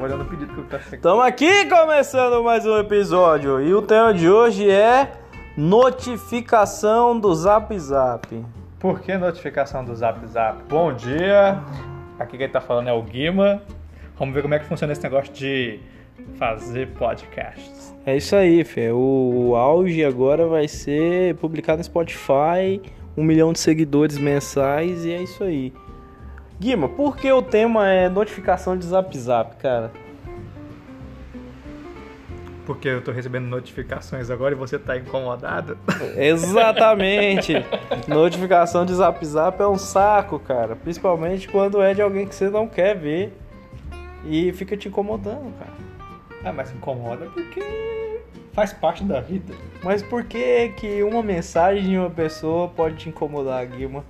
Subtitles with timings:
[0.00, 3.82] tava olhando o pedido que eu tava Estamos aqui começando mais um episódio e o
[3.82, 5.12] tema de hoje é
[5.58, 8.44] notificação do Zap Zap.
[8.78, 10.62] Por que notificação do Zap Zap?
[10.70, 11.60] Bom dia!
[12.18, 13.62] Aqui quem tá falando é o Guima.
[14.18, 15.80] Vamos ver como é que funciona esse negócio de
[16.38, 17.94] fazer podcasts.
[18.06, 18.90] É isso aí, Fê.
[18.90, 22.80] O auge agora vai ser publicado no Spotify,
[23.16, 25.74] um milhão de seguidores mensais e é isso aí.
[26.60, 29.90] Guima, por que o tema é notificação de Zap Zap, cara?
[32.66, 35.78] Porque eu tô recebendo notificações agora e você tá incomodado?
[36.14, 37.54] Exatamente!
[38.06, 40.76] notificação de Zap Zap é um saco, cara.
[40.76, 43.32] Principalmente quando é de alguém que você não quer ver
[44.26, 45.72] e fica te incomodando, cara.
[46.44, 47.62] Ah, mas incomoda porque
[48.52, 49.54] faz parte da vida.
[49.82, 54.04] Mas por que que uma mensagem de uma pessoa pode te incomodar, Guima?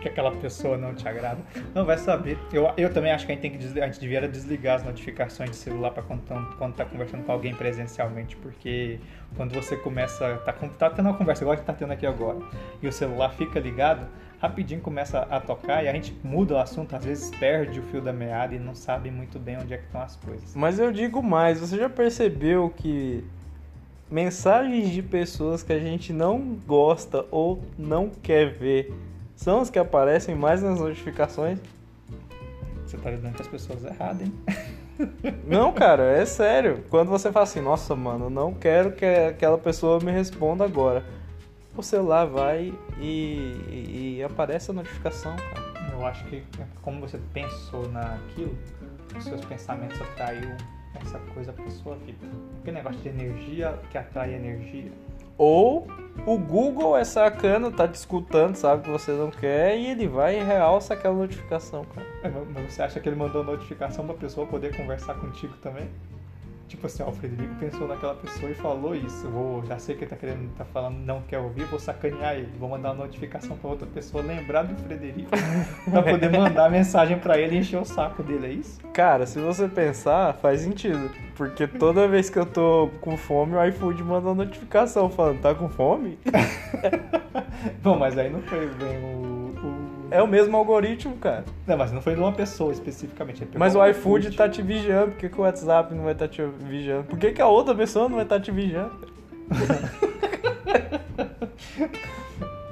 [0.00, 1.40] Porque aquela pessoa não te agrada.
[1.74, 2.38] Não vai saber.
[2.50, 4.82] Eu, eu também acho que a gente tem que desligar, a gente devia desligar as
[4.82, 6.22] notificações de celular para quando,
[6.56, 8.98] quando tá conversando com alguém presencialmente, porque
[9.36, 12.38] quando você começa, tá, tá tendo uma conversa igual a gente tá tendo aqui agora,
[12.82, 14.06] e o celular fica ligado,
[14.40, 18.00] rapidinho começa a tocar e a gente muda o assunto, às vezes perde o fio
[18.00, 20.56] da meada e não sabe muito bem onde é que estão as coisas.
[20.56, 23.22] Mas eu digo mais, você já percebeu que
[24.10, 28.94] mensagens de pessoas que a gente não gosta ou não quer ver
[29.40, 31.58] são as que aparecem mais nas notificações?
[32.84, 34.34] Você tá lidando com as pessoas erradas, hein?
[35.48, 36.84] Não, cara, é sério.
[36.90, 41.02] Quando você fala assim, nossa, mano, não quero que aquela pessoa me responda agora.
[41.74, 45.90] O celular vai e, e- e aparece a notificação, cara.
[45.90, 46.42] Eu acho que
[46.82, 48.54] como você pensou naquilo,
[49.16, 50.50] os seus pensamentos atraiu
[51.00, 52.26] essa coisa pra sua vida.
[52.60, 54.92] Aquele negócio de energia que atrai energia.
[55.38, 55.86] Ou
[56.26, 60.38] o Google é sacana, tá te escutando, sabe que você não quer, e ele vai
[60.38, 62.06] e realça aquela notificação, cara.
[62.52, 65.88] Mas você acha que ele mandou notificação pra pessoa poder conversar contigo também?
[66.70, 69.28] Tipo assim, ó, o Frederico pensou naquela pessoa e falou isso.
[69.28, 72.48] Vou, já sei que ele tá querendo, tá falando, não quer ouvir, vou sacanear ele.
[72.60, 75.30] Vou mandar uma notificação pra outra pessoa lembrar do Frederico
[75.90, 78.80] pra poder mandar mensagem pra ele e encher o saco dele, é isso?
[78.92, 81.10] Cara, se você pensar, faz sentido.
[81.34, 85.52] Porque toda vez que eu tô com fome, o iFood manda uma notificação falando, tá
[85.52, 86.20] com fome?
[87.82, 89.39] Bom, mas aí não foi bem o.
[90.10, 91.44] É o mesmo algoritmo, cara.
[91.66, 93.46] Não, mas não foi de uma pessoa especificamente.
[93.54, 96.42] Mas o iFood tá te vigiando, por que, que o WhatsApp não vai estar te
[96.42, 97.04] vigiando?
[97.04, 99.10] Por que, que a outra pessoa não vai estar te vigiando?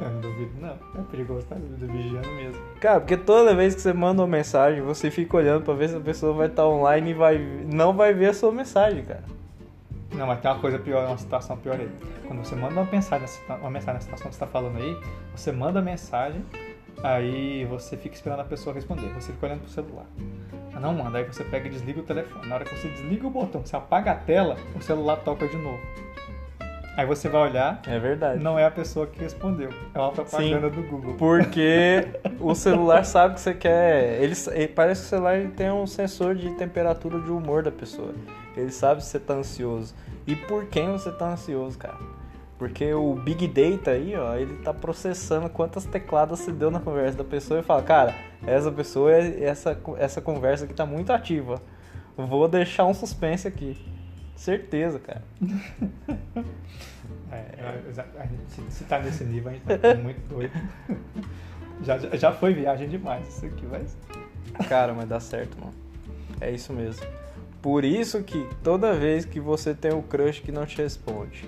[0.00, 0.70] Eu não duvido, não.
[0.70, 1.56] É perigoso, tá?
[1.56, 2.60] Do vigiando mesmo.
[2.80, 5.96] Cara, porque toda vez que você manda uma mensagem, você fica olhando pra ver se
[5.96, 7.38] a pessoa vai estar online e vai,
[7.72, 9.24] não vai ver a sua mensagem, cara.
[10.12, 11.88] Não, mas tem uma coisa pior, uma situação pior aí.
[12.26, 13.28] Quando você manda uma mensagem,
[13.60, 14.96] uma mensagem na situação que você tá falando aí,
[15.34, 16.44] você manda a mensagem,
[17.02, 19.08] aí você fica esperando a pessoa responder.
[19.14, 20.06] Você fica olhando pro celular.
[20.74, 22.46] Ah, Não manda, aí você pega e desliga o telefone.
[22.46, 25.56] Na hora que você desliga o botão, você apaga a tela, o celular toca de
[25.56, 25.78] novo.
[26.96, 28.42] Aí você vai olhar, É verdade.
[28.42, 29.70] não é a pessoa que respondeu.
[29.94, 31.14] É uma propaganda do Google.
[31.14, 32.08] Porque
[32.40, 34.20] o celular sabe que você quer.
[34.20, 34.34] Ele,
[34.68, 38.12] parece que o celular tem um sensor de temperatura de humor da pessoa.
[38.56, 39.94] Ele sabe se você tá ansioso.
[40.26, 41.96] E por quem você tá ansioso, cara?
[42.58, 47.18] Porque o Big Data aí, ó, ele tá processando quantas tecladas você deu na conversa
[47.18, 48.14] da pessoa e fala, cara,
[48.44, 51.62] essa pessoa, essa, essa conversa aqui tá muito ativa.
[52.16, 53.76] Vou deixar um suspense aqui.
[54.34, 55.22] Certeza, cara.
[57.30, 60.52] É, é, a gente- se, se tá nesse nível, a gente tá muito doido.
[61.82, 63.96] Já, já, foi viagem demais isso aqui, mas.
[64.68, 65.72] Cara, mas dá certo, mano.
[66.40, 67.06] É isso mesmo.
[67.62, 71.46] Por isso que toda vez que você tem um crush que não te responde,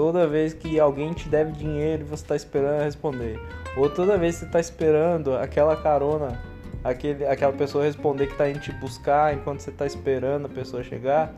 [0.00, 3.38] toda vez que alguém te deve dinheiro e você tá esperando responder,
[3.76, 6.40] ou toda vez que você tá esperando aquela carona,
[6.82, 10.82] aquele, aquela pessoa responder que tá indo te buscar enquanto você tá esperando a pessoa
[10.82, 11.34] chegar,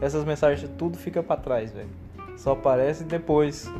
[0.00, 1.90] essas mensagens tudo fica pra trás, velho.
[2.36, 3.70] Só aparece depois.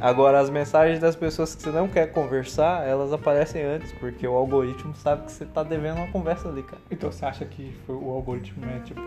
[0.00, 4.32] Agora, as mensagens das pessoas que você não quer conversar, elas aparecem antes, porque o
[4.32, 6.80] algoritmo sabe que você tá devendo uma conversa ali, cara.
[6.90, 9.02] Então você acha que foi, o algoritmo é tipo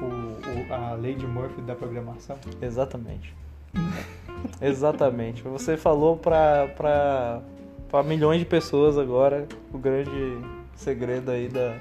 [0.72, 2.38] a lei de Murphy da programação?
[2.62, 3.34] Exatamente.
[4.62, 5.42] Exatamente.
[5.44, 7.42] Você falou pra, pra,
[7.90, 10.38] pra milhões de pessoas agora o grande
[10.76, 11.78] segredo aí da,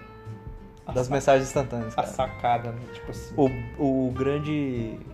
[0.86, 2.06] A das sa- mensagens instantâneas, A cara.
[2.08, 2.80] sacada, né?
[2.94, 3.34] Tipo assim.
[3.78, 4.98] O, o grande.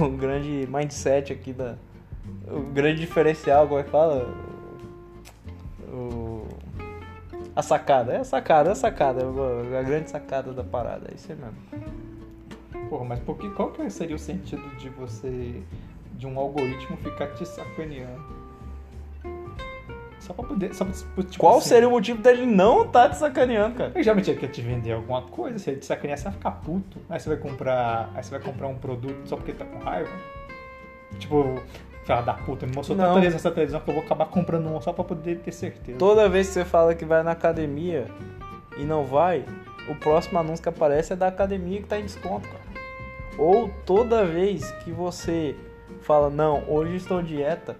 [0.00, 1.76] O grande mindset aqui da.
[2.48, 4.28] O grande diferencial, como é que fala?
[5.92, 6.44] O.
[7.54, 9.22] A sacada, é a sacada, é a sacada,
[9.72, 12.88] é a grande sacada da parada, é isso aí mesmo.
[12.90, 15.62] Porra, mas por que, qual que seria o sentido de você.
[16.16, 18.24] De um algoritmo ficar te sacaneando?
[20.18, 20.74] Só pra poder.
[20.74, 23.92] Só pra, tipo, Qual assim, seria o motivo dele não tá te sacaneando, cara?
[23.94, 26.50] Eu geralmente ele quer te vender alguma coisa, se ele te sacanear, você vai ficar
[26.50, 26.98] puto.
[27.08, 28.10] Aí você vai comprar.
[28.14, 30.10] Aí você vai comprar um produto só porque tá com raiva.
[31.18, 31.60] Tipo,
[32.04, 33.08] fala da puta, me mostrou Não.
[33.08, 35.98] tanta vez essa televisão que eu vou acabar comprando uma só pra poder ter certeza.
[35.98, 38.06] Toda vez que você fala que vai na academia
[38.76, 39.44] e não vai,
[39.88, 42.66] o próximo anúncio que aparece é da academia que tá em desconto, cara.
[43.38, 45.54] Ou toda vez que você
[46.02, 47.76] fala, não, hoje estou dieta,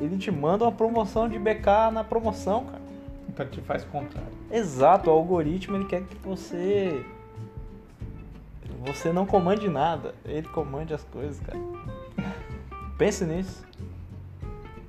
[0.00, 2.82] ele te manda uma promoção de BK na promoção, cara.
[3.28, 4.32] Então te faz contrário.
[4.50, 7.04] Exato, o algoritmo ele quer que você.
[8.86, 11.58] Você não comande nada, ele comande as coisas, cara.
[12.96, 13.66] Pense nisso.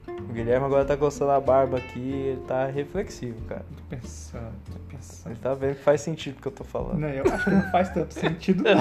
[0.07, 3.65] O Guilherme agora tá coçando a barba aqui, ele tá reflexivo, cara.
[3.75, 5.31] Tô pensando, tô pensando.
[5.31, 6.99] Ele tá vendo que faz sentido o que eu tô falando.
[6.99, 8.63] Não, eu acho que não faz tanto sentido.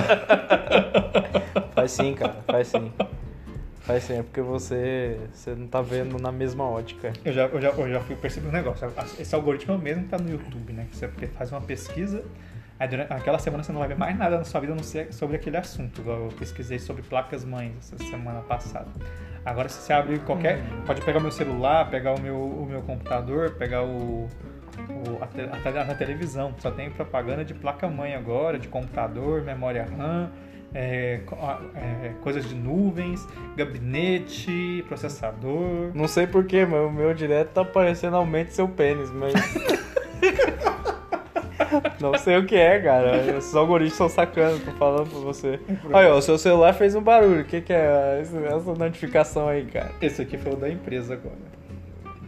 [1.74, 2.92] Faz sim, cara, faz sim.
[3.88, 7.10] Faz é porque você, você não tá vendo na mesma ótica.
[7.24, 8.86] Eu já, eu já, eu já fui perceber um negócio.
[9.18, 10.86] Esse algoritmo é o mesmo que tá no YouTube, né?
[10.90, 12.22] Que você porque faz uma pesquisa,
[12.78, 14.82] aí durante aquela semana você não vai ver mais nada na sua vida a não
[14.82, 16.02] ser sobre aquele assunto.
[16.06, 18.88] Eu pesquisei sobre placas mães essa semana passada.
[19.42, 20.58] Agora se você abrir qualquer.
[20.84, 24.24] Pode pegar o meu celular, pegar o meu, o meu computador, pegar o.
[24.26, 26.54] o- a, te- a tele- a televisão.
[26.58, 30.30] Só tem propaganda de placa mãe agora, de computador, memória RAM.
[30.74, 31.20] É,
[31.74, 33.26] é, coisas de nuvens,
[33.56, 35.90] gabinete, processador.
[35.94, 39.32] Não sei porquê, mas o meu direto tá parecendo aumente seu pênis, mas.
[42.00, 43.16] Não sei o que é, cara.
[43.36, 45.60] Esses algoritmos são sacanas, tô falando pra você.
[45.92, 47.42] Aí, ó, o seu celular fez um barulho.
[47.42, 49.90] O que, que é essa notificação aí, cara?
[50.00, 51.36] Esse aqui foi o da empresa agora.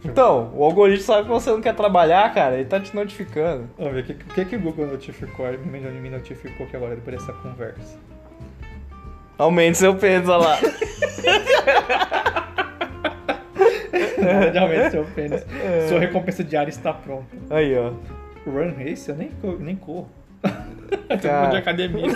[0.03, 3.69] Então, o algoritmo sabe que você não quer trabalhar, cara, ele tá te notificando.
[3.77, 7.17] Vamos ver o que, que, que o Google notificou, me me notificou aqui agora depois
[7.17, 7.99] dessa conversa.
[9.41, 10.57] Aumente seu pênis, olha lá.
[14.53, 15.43] Realmente, seu pênis.
[15.89, 17.25] Sua recompensa diária está pronta.
[17.49, 17.91] Aí, ó.
[18.47, 19.09] Run race?
[19.09, 20.09] Eu nem, co- nem corro.
[21.09, 21.49] Eu tô Cara.
[21.49, 22.11] de academia.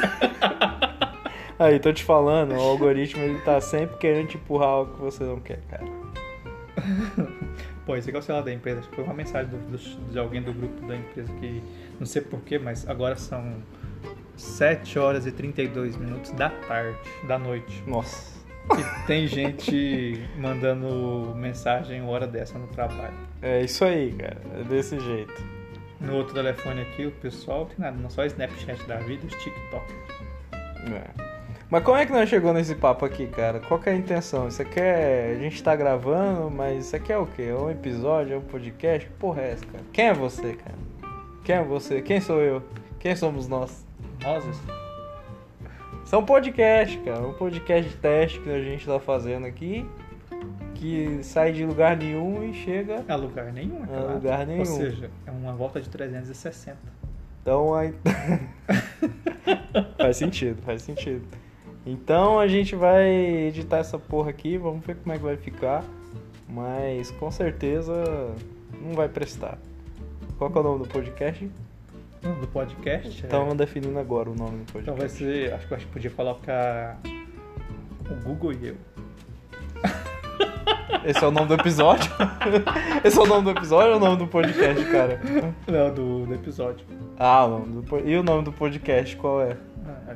[1.57, 5.23] Aí, tô te falando, o algoritmo ele tá sempre querendo te empurrar o que você
[5.23, 5.83] não quer, cara.
[7.85, 8.79] Pô, esse aqui é o celular da empresa.
[8.81, 11.63] Acho que foi uma mensagem do- do- de alguém do grupo da empresa que
[11.99, 13.55] não sei porquê, mas agora são
[14.37, 16.97] 7 horas e 32 minutos da tarde,
[17.27, 17.83] da noite.
[17.87, 18.35] Nossa.
[18.73, 23.13] E tem gente mandando mensagem hora dessa no trabalho.
[23.41, 24.41] É isso aí, cara.
[24.59, 25.55] É desse jeito.
[26.01, 29.93] No outro telefone aqui, o pessoal tem nada, não só Snapchat da vida, os TikTok.
[30.93, 31.35] É.
[31.69, 33.59] Mas como é que nós chegou nesse papo aqui, cara?
[33.59, 34.47] Qual que é a intenção?
[34.47, 35.35] Isso aqui é.
[35.35, 37.43] A gente tá gravando, mas isso aqui é o quê?
[37.43, 38.33] É um episódio?
[38.33, 39.07] É um podcast?
[39.07, 39.83] Que porra é essa, cara?
[39.91, 40.77] Quem é você, cara?
[41.43, 42.01] Quem é você?
[42.01, 42.61] Quem sou eu?
[42.99, 43.85] Quem somos nós?
[44.25, 44.59] Rosas?
[46.11, 47.21] Um podcast, cara.
[47.21, 49.87] Um podcast de teste que a gente tá fazendo aqui.
[50.73, 53.05] Que sai de lugar nenhum e chega.
[53.07, 54.13] É lugar nenhum, é claro.
[54.15, 54.59] lugar nenhum.
[54.61, 56.75] Ou seja, é uma volta de 360.
[57.39, 57.93] Então aí.
[59.95, 61.23] faz sentido, faz sentido.
[61.85, 63.07] Então a gente vai
[63.47, 65.83] editar essa porra aqui, vamos ver como é que vai ficar.
[66.49, 67.93] Mas com certeza
[68.81, 69.59] não vai prestar.
[70.39, 71.47] Qual é o nome do podcast?
[72.33, 73.21] Do podcast?
[73.21, 74.81] é- Estamos definindo agora o nome do podcast.
[74.81, 75.53] Então vai ser.
[75.53, 76.99] Acho que a gente podia colocar.
[78.09, 78.75] O Google e eu.
[81.05, 82.11] Esse é o nome do episódio?
[83.03, 85.21] Esse é o nome do episódio ou o nome do podcast, cara?
[85.67, 86.83] Não, do, do episódio.
[87.19, 89.55] Ah, o nome do e o nome do podcast qual é?
[89.85, 90.15] Ah,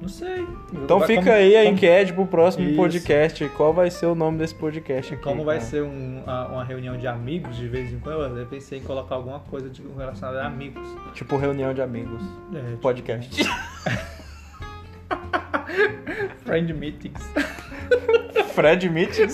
[0.00, 0.46] Não sei.
[0.72, 2.76] Então Vai- fica como- aí a como- enquete pro próximo Isso.
[2.76, 3.48] podcast.
[3.50, 5.22] Qual vai ser o nome desse podcast aqui?
[5.22, 5.68] Como vai cara?
[5.70, 9.16] ser um- a- uma reunião de amigos de vez em quando, eu pensei em colocar
[9.16, 10.86] alguma coisa de, relacionada a amigos.
[11.14, 12.22] Tipo reunião de amigos.
[12.54, 13.42] É, tipo, Podcast.
[16.44, 17.20] Friend meetings.
[18.54, 19.28] Fred Mitchell?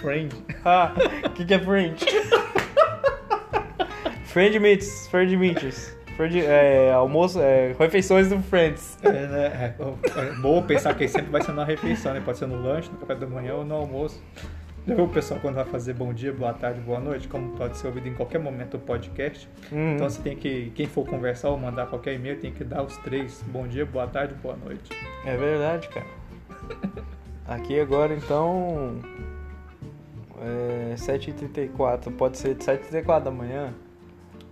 [0.00, 0.34] Friend.
[0.64, 0.92] Ah,
[1.24, 1.96] o que, que é friend?
[4.26, 5.96] friend Meets, Friend Meets.
[6.16, 8.96] Friend, é, almoço, é, refeições do Friends.
[9.02, 9.74] É, né?
[9.78, 12.22] É, é bom pensar que sempre vai ser na refeição, né?
[12.24, 14.22] Pode ser no lanche, no café da manhã ou no almoço.
[14.86, 17.76] Já viu o pessoal quando vai fazer bom dia, boa tarde, boa noite, como pode
[17.78, 19.48] ser ouvido em qualquer momento o podcast.
[19.72, 19.94] Uhum.
[19.94, 22.96] Então você tem que, quem for conversar ou mandar qualquer e-mail, tem que dar os
[22.98, 23.42] três.
[23.48, 24.90] Bom dia, boa tarde, boa noite.
[25.24, 26.06] É verdade, cara.
[27.46, 29.00] Aqui agora então.
[30.40, 32.12] É 7h34.
[32.16, 33.72] Pode ser 7h34 da manhã.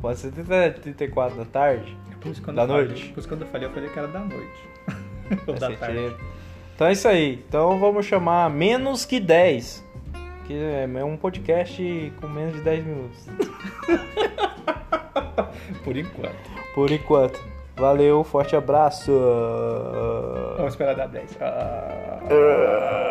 [0.03, 1.97] Pode ser 7h34 da tarde.
[2.23, 3.09] Da eu falei- noite?
[3.11, 4.69] por isso quando eu falei, eu falei que era da noite.
[5.47, 6.17] ou da tarde.
[6.75, 7.43] Então é isso aí.
[7.49, 9.87] Então vamos chamar menos que 10.
[10.45, 13.27] Que é um podcast com menos de 10 minutos.
[15.85, 16.51] Por enquanto.
[16.75, 17.41] Por enquanto.
[17.77, 19.13] Valeu, forte abraço.
[20.57, 21.39] Vamos esperar dar 10.
[21.41, 23.09] Ah...